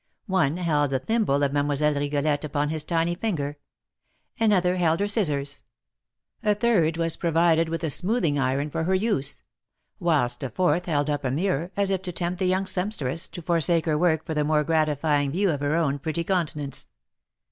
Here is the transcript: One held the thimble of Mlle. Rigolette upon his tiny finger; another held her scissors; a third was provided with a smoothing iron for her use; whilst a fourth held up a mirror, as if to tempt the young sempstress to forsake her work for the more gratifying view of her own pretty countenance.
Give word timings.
One 0.25 0.57
held 0.57 0.89
the 0.89 0.97
thimble 0.97 1.43
of 1.43 1.53
Mlle. 1.53 1.67
Rigolette 1.93 2.43
upon 2.43 2.69
his 2.69 2.83
tiny 2.83 3.13
finger; 3.13 3.59
another 4.39 4.77
held 4.77 4.99
her 4.99 5.07
scissors; 5.07 5.61
a 6.41 6.55
third 6.55 6.97
was 6.97 7.15
provided 7.15 7.69
with 7.69 7.83
a 7.83 7.91
smoothing 7.91 8.39
iron 8.39 8.71
for 8.71 8.85
her 8.85 8.95
use; 8.95 9.43
whilst 9.99 10.41
a 10.41 10.49
fourth 10.49 10.85
held 10.87 11.11
up 11.11 11.23
a 11.23 11.29
mirror, 11.29 11.69
as 11.77 11.91
if 11.91 12.01
to 12.01 12.11
tempt 12.11 12.39
the 12.39 12.47
young 12.47 12.65
sempstress 12.65 13.29
to 13.29 13.43
forsake 13.43 13.85
her 13.85 13.95
work 13.95 14.25
for 14.25 14.33
the 14.33 14.43
more 14.43 14.63
gratifying 14.63 15.29
view 15.33 15.51
of 15.51 15.59
her 15.59 15.75
own 15.75 15.99
pretty 15.99 16.23
countenance. 16.23 16.87